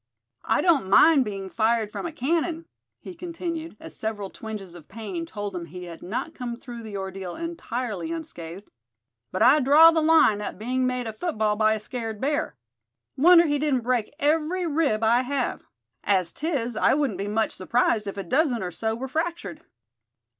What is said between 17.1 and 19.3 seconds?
be much s'prised if a dozen or so were